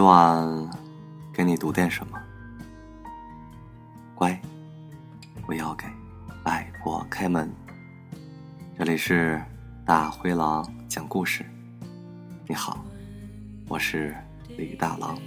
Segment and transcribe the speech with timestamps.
[0.00, 0.70] 今晚
[1.30, 2.18] 给你读点什么？
[4.14, 4.40] 乖，
[5.44, 5.84] 不要给
[6.46, 7.52] 外婆开门。
[8.78, 9.38] 这里是
[9.84, 11.44] 大灰狼讲故事。
[12.48, 12.82] 你好，
[13.68, 14.16] 我是
[14.56, 15.18] 李大狼。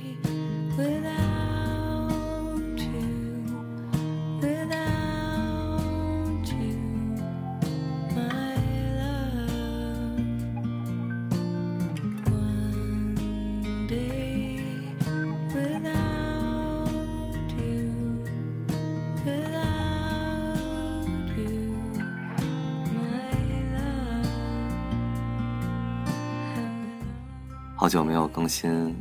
[27.94, 29.00] 久没有更新，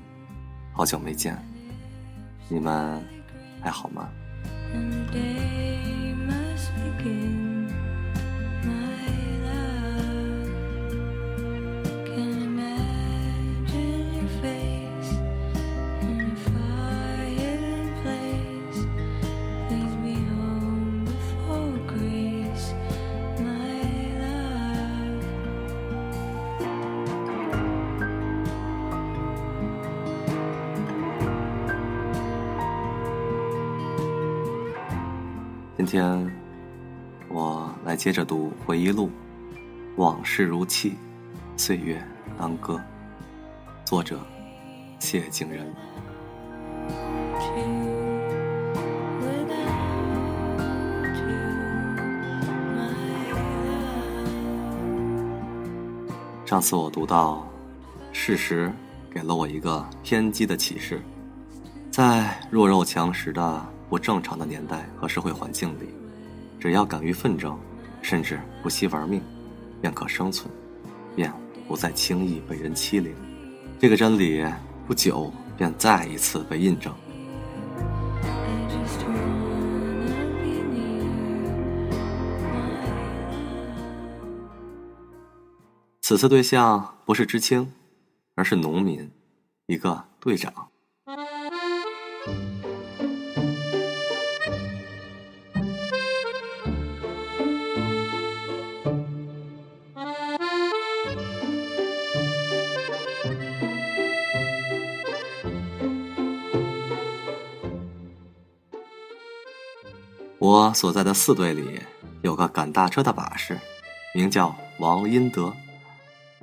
[0.74, 1.34] 好久没见，
[2.46, 3.02] 你们
[3.58, 4.06] 还好吗？
[35.84, 36.32] 今天
[37.28, 39.08] 我来接着读回忆录，
[39.96, 40.94] 《往事如泣，
[41.56, 42.00] 岁月
[42.38, 42.74] 当歌》，
[43.84, 44.20] 作者
[45.00, 45.66] 谢景仁。
[56.46, 57.44] 上次我读到，
[58.12, 58.72] 事实
[59.10, 61.02] 给了我一个偏激的启示，
[61.90, 63.66] 在弱肉强食的。
[63.92, 65.86] 不正常的年代和社会环境里，
[66.58, 67.58] 只要敢于奋争，
[68.00, 69.20] 甚至不惜玩命，
[69.82, 70.50] 便可生存，
[71.14, 71.30] 便
[71.68, 73.14] 不再轻易被人欺凌。
[73.78, 74.42] 这个真理
[74.86, 76.90] 不久便再一次被印证。
[86.00, 87.70] 此次对象不是知青，
[88.36, 89.10] 而是农民，
[89.66, 90.71] 一个队长。
[110.42, 111.78] 我所在的四队里
[112.22, 113.56] 有个赶大车的把式，
[114.12, 115.52] 名叫王英德。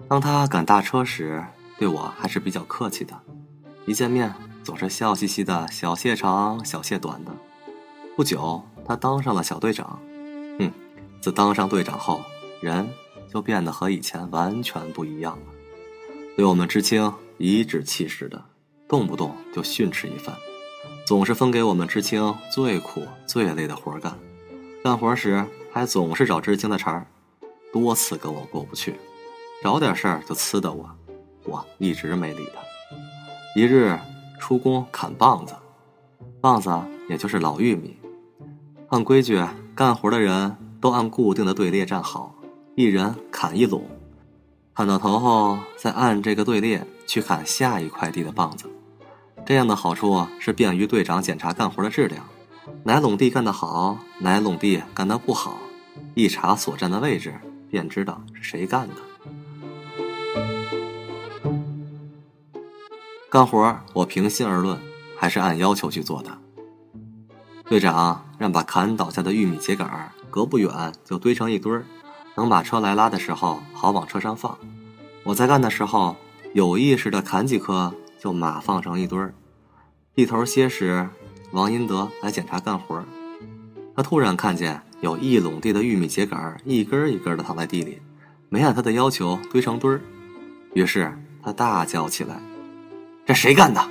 [0.07, 1.43] 当他赶大车时，
[1.77, 3.13] 对我还是比较客气的，
[3.85, 4.33] 一见面
[4.63, 7.31] 总是笑嘻嘻的，小谢长，小谢短的。
[8.15, 9.99] 不久，他当上了小队长。
[10.59, 10.71] 嗯，
[11.19, 12.21] 自当上队长后，
[12.61, 12.87] 人
[13.29, 15.51] 就变得和以前完全不一样了，
[16.37, 18.41] 对我们知青颐指气使的，
[18.87, 20.33] 动不动就训斥一番。
[21.09, 24.14] 总是分给我们知青最苦最累的活干，
[24.84, 25.44] 干活时
[25.74, 27.08] 还总是找知青的茬儿，
[27.74, 28.94] 多次跟我过不去，
[29.64, 30.88] 找点事儿就呲的我，
[31.46, 32.62] 我一直没理他。
[33.59, 33.97] 一日
[34.40, 35.56] 出工砍棒子，
[36.40, 36.70] 棒子
[37.09, 37.97] 也就是老玉米，
[38.90, 39.44] 按规矩
[39.74, 42.36] 干活的人都按固定的队列站好，
[42.76, 43.84] 一人砍一垄，
[44.76, 48.70] 砍到头后再按这个队列去砍下一块地的棒子。
[49.49, 52.23] 这样的好处是便于队长检查干活的质量，
[52.83, 55.57] 哪垄地干得好，哪垄地干得不好，
[56.13, 57.33] 一查所站的位置，
[57.67, 58.93] 便知道是谁干的。
[63.27, 64.79] 干活我平心而论，
[65.17, 66.29] 还是按要求去做的。
[67.66, 69.89] 队长让把砍倒下的玉米秸秆
[70.29, 71.83] 隔不远就堆成一堆儿，
[72.35, 74.55] 等把车来拉的时候好往车上放。
[75.23, 76.16] 我在干的时候
[76.53, 77.91] 有意识的砍几颗。
[78.21, 79.34] 就马放成一堆儿，
[80.19, 81.07] 地头歇时，
[81.51, 83.01] 王英德来检查干活
[83.95, 88.01] 他突然看见有一垄地的玉米秸秆一根一根的躺在地里，
[88.49, 90.01] 没按他的要求堆成堆儿，
[90.73, 92.37] 于是他大叫起来
[93.25, 93.81] ：“这谁干的？”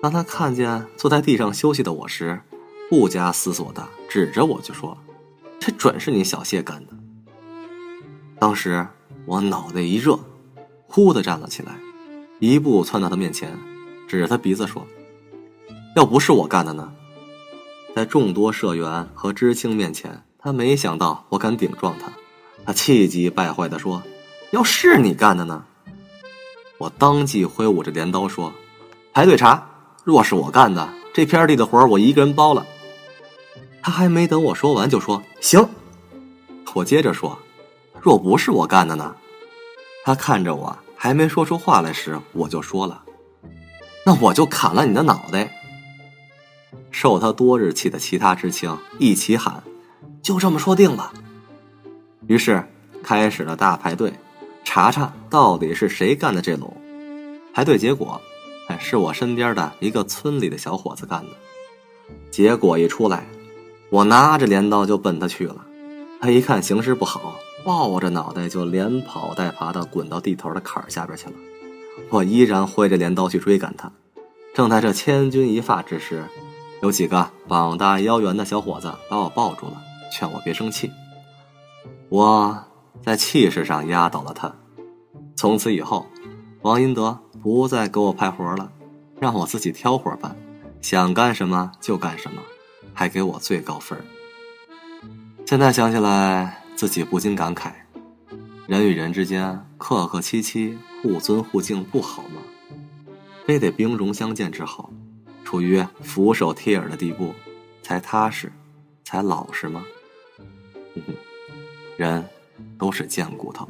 [0.00, 2.40] 当他看见坐在地上休息的我时，
[2.88, 4.96] 不加思索的指着我就说
[5.60, 6.94] ：“这准是你小谢干的。”
[8.40, 8.86] 当时
[9.26, 10.18] 我脑袋一热，
[10.86, 11.74] 呼的站了起来。
[12.40, 13.54] 一步窜到他面前，
[14.06, 14.86] 指着他鼻子说
[15.96, 16.92] ：“要不是我干的呢？”
[17.94, 22.12] 在众多社员和知青面前，他没想到我敢顶撞他，
[22.64, 24.02] 他气急败坏地说
[24.52, 25.64] ：“要是你干的呢？”
[26.78, 28.52] 我当即挥舞着镰刀说
[29.12, 29.66] ：“排队查，
[30.02, 32.66] 若是我干的，这片地的活我一个人包了。”
[33.82, 35.66] 他还没等我说完，就说：“行。”
[36.74, 37.38] 我接着说
[38.00, 39.14] ：“若不是我干的呢？”
[40.04, 40.76] 他看着我。
[40.96, 43.03] 还没说出话来时，我就说了
[44.04, 45.50] ：“那我就砍了你的脑袋！
[46.90, 49.62] 受他多日气的其他知青一起喊
[50.22, 51.12] ：“就这么说定了。”
[52.28, 52.64] 于是
[53.02, 54.12] 开始了大排队，
[54.62, 56.74] 查查到底是谁干的这笼。
[57.52, 58.20] 排队结果，
[58.68, 61.30] 哎，是我身边的一个村里的小伙子干的。
[62.30, 63.26] 结果一出来，
[63.90, 65.64] 我拿着镰刀就奔他去了。
[66.20, 71.32] 他一看形势不好，抱着脑袋就连跑带爬的滚到地头的坎下边去了。
[72.10, 73.90] 我依然挥着镰刀去追赶他。
[74.54, 76.24] 正在这千钧一发之时，
[76.82, 79.82] 有几个膀大腰圆的小伙子把我抱住了，
[80.12, 80.90] 劝我别生气。
[82.08, 82.56] 我
[83.02, 84.54] 在气势上压倒了他。
[85.34, 86.06] 从此以后，
[86.62, 88.70] 王银德不再给我派活了，
[89.18, 90.36] 让我自己挑活办。
[90.80, 92.40] 想干什么就干什么，
[92.92, 93.98] 还给我最高分
[95.46, 97.72] 现在想起来，自己不禁感慨：
[98.66, 102.40] 人与人之间客客气气、互尊互敬不好吗？
[103.46, 104.90] 非得兵戎相见之后，
[105.44, 107.34] 处于俯首帖耳的地步，
[107.82, 108.50] 才踏实，
[109.04, 109.84] 才老实吗？
[111.98, 112.24] 人
[112.78, 113.68] 都是贱骨头。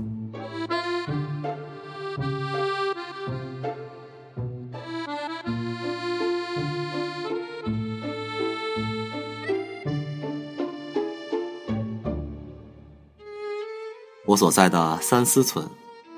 [14.35, 15.65] 我所在的三司村，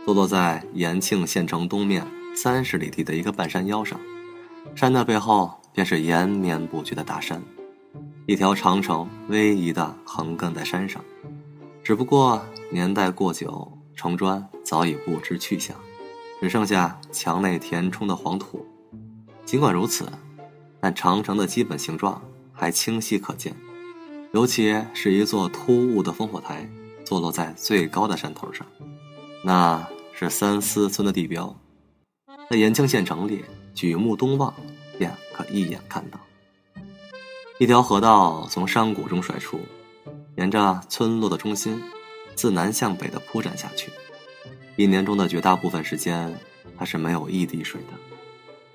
[0.06, 2.02] 坐落在延庆县城东面
[2.34, 4.00] 三十里地的一个半山腰上，
[4.74, 7.42] 山的背后便是延绵不绝的大山，
[8.24, 11.04] 一条长城逶迤的横亘在山上。
[11.84, 15.76] 只不过年代过久，城砖早已不知去向，
[16.40, 18.64] 只剩下墙内填充的黄土。
[19.44, 20.10] 尽管如此，
[20.80, 22.22] 但长城的基本形状
[22.54, 23.54] 还清晰可见，
[24.32, 26.66] 尤其是一座突兀的烽火台。
[27.06, 28.66] 坐落在最高的山头上，
[29.44, 31.56] 那是三司村的地标。
[32.50, 33.44] 在延庆县城里，
[33.74, 34.52] 举目东望，
[34.98, 36.18] 便可一眼看到。
[37.58, 39.60] 一条河道从山谷中甩出，
[40.36, 41.80] 沿着村落的中心，
[42.34, 43.90] 自南向北的铺展下去。
[44.74, 46.36] 一年中的绝大部分时间，
[46.76, 47.92] 它是没有一滴水的，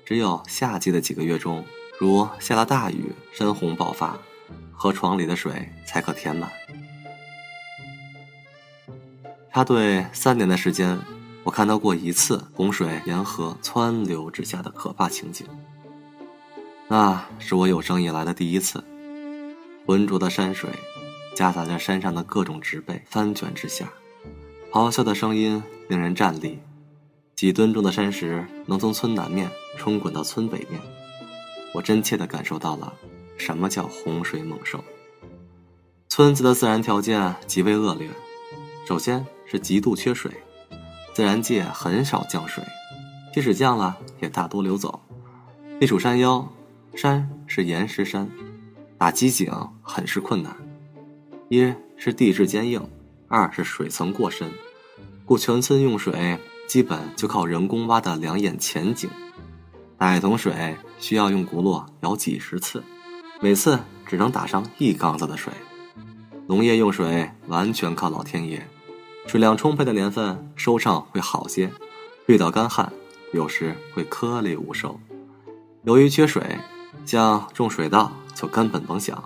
[0.06, 1.64] 只有夏季的几个月中，
[1.98, 4.18] 如下了大雨，山洪爆发，
[4.72, 6.50] 河床里的水才可填满。
[9.54, 10.98] 插队三年的时间，
[11.44, 15.46] 我看到过一次洪水沿河湍流直下的可怕情景。
[16.88, 18.82] 那是我有生以来的第一次，
[19.84, 20.70] 浑浊的山水
[21.36, 23.92] 夹杂着山上的各种植被翻卷之下，
[24.70, 26.58] 咆哮的声音令人站栗。
[27.36, 30.80] 几吨重的山石能从村南面冲滚到村北面，
[31.74, 32.90] 我真切地感受到了
[33.36, 34.82] 什么叫洪水猛兽。
[36.08, 38.08] 村子的自然条件极为恶劣，
[38.86, 39.24] 首先。
[39.44, 40.32] 是极度缺水，
[41.12, 42.64] 自然界很少降水，
[43.34, 44.98] 即使降了，也大多流走。
[45.78, 46.50] 地处山腰，
[46.94, 48.26] 山是岩石山，
[48.96, 49.52] 打机井
[49.82, 50.56] 很是困难。
[51.50, 52.80] 一是地质坚硬，
[53.28, 54.50] 二是水层过深，
[55.26, 59.10] 故全村用水基本就靠人工挖的两眼浅井。
[59.98, 62.82] 打一桶水需要用轱辘舀几十次，
[63.42, 65.52] 每次只能打上一缸子的水。
[66.46, 68.66] 农业用水完全靠老天爷。
[69.26, 71.68] 水量充沛的年份，收成会好些；
[72.26, 72.92] 遇到干旱，
[73.32, 74.98] 有时会颗粒无收。
[75.84, 76.58] 由于缺水，
[77.06, 79.22] 像种水稻就根本甭想。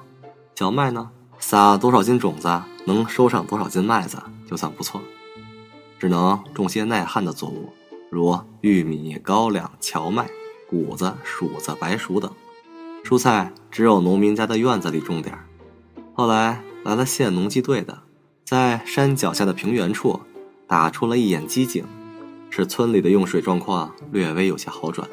[0.55, 2.49] 小麦呢，撒多少斤种子，
[2.85, 5.01] 能收上多少斤麦子，就算不错。
[5.99, 7.73] 只能种些耐旱的作物，
[8.11, 10.29] 如玉米、高粱、荞麦、
[10.69, 12.31] 谷子、薯子、白薯等。
[13.03, 15.39] 蔬菜只有农民家的院子里种点
[16.15, 18.03] 后来来了县农机队的。
[18.47, 20.21] 在山脚下的平原处，
[20.69, 21.85] 打出了一眼机井，
[22.49, 25.09] 使村里的用水状况略微有些好转，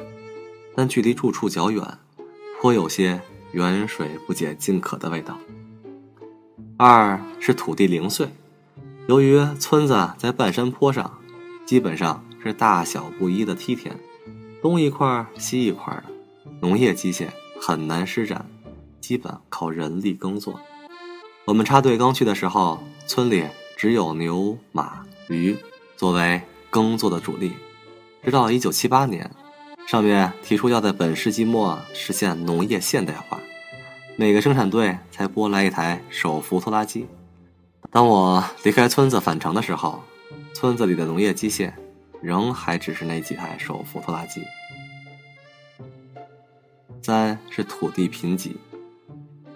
[0.76, 1.82] 但距离住处较远，
[2.60, 5.36] 颇有些远水不解近渴的味道。
[6.76, 8.28] 二是土地零碎，
[9.08, 11.18] 由于村子在半山坡上，
[11.66, 13.98] 基本上是大小不一的梯田，
[14.62, 16.04] 东一块西一块的，
[16.60, 17.26] 农业机械
[17.60, 18.46] 很难施展，
[19.00, 20.60] 基本靠人力耕作。
[21.44, 22.82] 我们插队刚去的时候。
[23.06, 23.46] 村里
[23.76, 25.54] 只有牛、马、驴
[25.94, 27.52] 作为耕作的主力，
[28.22, 29.30] 直到一九七八年，
[29.86, 33.38] 上面提出要在本世纪末实现农业现代化，
[34.16, 37.06] 每个生产队才拨来一台手扶拖拉机。
[37.90, 40.02] 当我离开村子返程的时候，
[40.54, 41.70] 村子里的农业机械
[42.22, 44.42] 仍还只是那几台手扶拖拉机。
[47.02, 48.52] 三是土地贫瘠，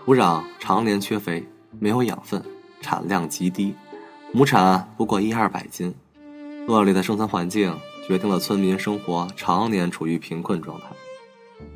[0.05, 1.43] 土壤常年缺肥，
[1.79, 2.43] 没有养分。
[2.81, 3.75] 产量极低，
[4.33, 5.93] 亩产不过一二百斤，
[6.69, 10.87] 恶劣的生存环境决定了村民生活常年处于贫困状态。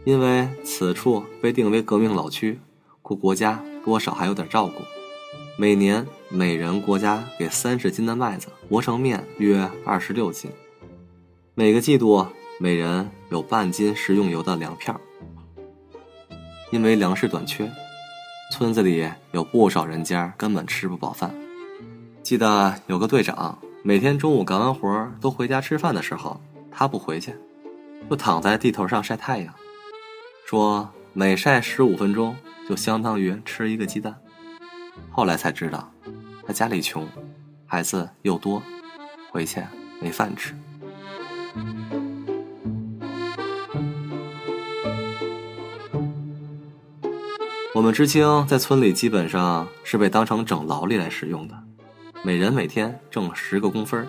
[0.05, 2.61] 因为此处被定为革命老区，
[3.03, 4.75] 故国家多少还有点照顾。
[5.59, 10.49] 每年每人国家给三十斤的麦子磨成面，约二十六斤。
[11.55, 12.25] 每个季度
[12.61, 14.99] 每人有半斤食用油的粮票。
[16.71, 17.69] 因为粮食短缺，
[18.51, 21.35] 村子里有不少人家根本吃不饱饭。
[22.23, 27.35] 记得有个队长，每天中午干完活都回家吃饭的时候，他不回去，
[28.09, 29.55] 就躺在地头上晒太阳，
[30.47, 32.37] 说每晒十五分钟
[32.69, 34.15] 就相当于吃一个鸡蛋。
[35.11, 35.91] 后来才知道，
[36.47, 37.09] 他家里穷，
[37.67, 38.63] 孩子又多，
[39.31, 39.63] 回去
[40.01, 40.55] 没饭吃。
[47.83, 51.65] 我们知青在村里基本上是被当成整劳力来使用的。
[52.23, 54.07] 每人每天挣十个工分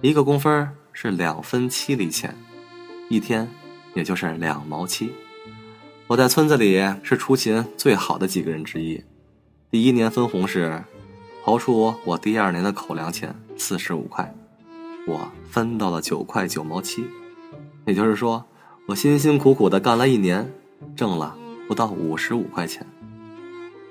[0.00, 2.36] 一个工分是两分七厘钱，
[3.08, 3.48] 一天
[3.94, 5.12] 也就是两毛七。
[6.08, 9.00] 我在村子里是出勤最好的几个人之一。
[9.70, 10.82] 第一年分红时，
[11.44, 14.34] 刨出我第二年的口粮钱四十五块，
[15.06, 17.06] 我分到了九块九毛七。
[17.84, 18.44] 也就是说，
[18.88, 20.52] 我辛辛苦苦的干了一年，
[20.96, 22.84] 挣了不到五十五块钱。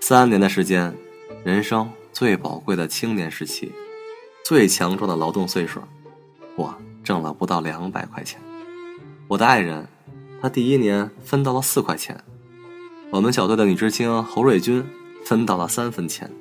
[0.08, 0.96] 三年的时间，
[1.44, 1.90] 人生。
[2.14, 3.74] 最宝贵的青年时期，
[4.44, 5.82] 最强壮的劳动岁数，
[6.56, 6.72] 我
[7.04, 8.40] 挣了不到两百块钱。
[9.28, 9.84] 我的爱人，
[10.40, 12.16] 她第一年分到了四块钱。
[13.10, 14.86] 我们小队的女知青侯瑞军
[15.26, 16.32] 分到了三分钱。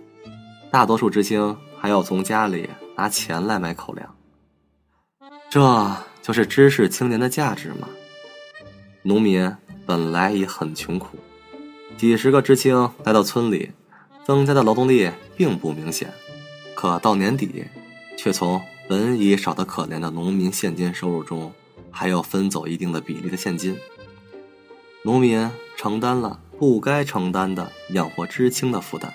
[0.70, 4.14] 大多数知青还要从家里拿钱来买口粮。
[5.48, 7.88] 这就是知识青年的价值吗？
[9.00, 9.50] 农民
[9.86, 11.16] 本来已很穷苦，
[11.96, 13.70] 几十个知青来到村里。
[14.26, 16.10] 增加的劳动力并不明显，
[16.74, 17.66] 可到年底，
[18.16, 18.58] 却从
[18.88, 21.52] 本已少得可怜的农民现金收入中，
[21.90, 23.76] 还要分走一定的比例的现金。
[25.02, 29.12] 农民承担了不该承担的养活知青的负担，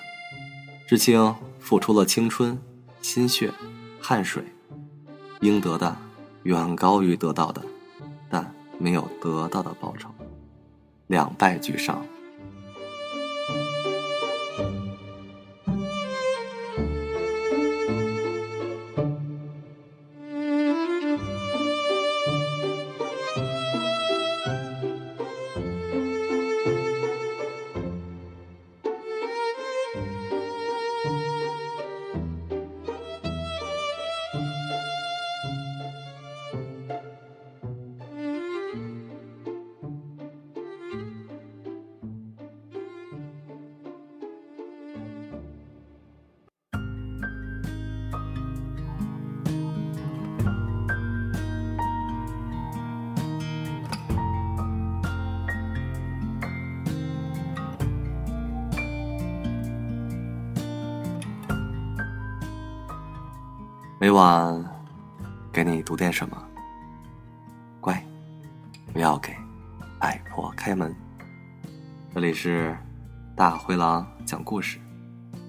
[0.86, 2.56] 知青付出了青春、
[3.02, 3.52] 心血、
[4.00, 4.44] 汗水，
[5.40, 5.96] 应得的
[6.44, 7.60] 远高于得到的，
[8.30, 10.08] 但没有得到的报酬，
[11.08, 12.06] 两败俱伤。
[64.02, 64.64] 每晚
[65.52, 66.42] 给你读点什么，
[67.82, 68.02] 乖，
[68.94, 69.36] 不要给
[70.00, 70.96] 外婆开门。
[72.14, 72.74] 这里是
[73.36, 74.80] 大灰狼讲故事，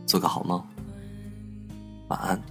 [0.06, 0.62] 做个好梦，
[2.10, 2.42] 晚安。